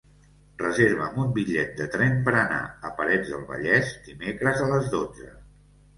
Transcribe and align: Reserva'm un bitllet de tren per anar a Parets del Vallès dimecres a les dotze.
Reserva'm 0.61 1.19
un 1.23 1.27
bitllet 1.35 1.75
de 1.83 1.87
tren 1.95 2.17
per 2.29 2.35
anar 2.39 2.63
a 2.89 2.93
Parets 3.03 3.29
del 3.35 3.47
Vallès 3.53 3.93
dimecres 4.11 4.63
a 4.65 4.71
les 4.73 4.93
dotze. 4.99 5.29